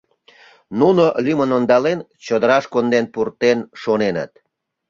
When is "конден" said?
2.73-3.05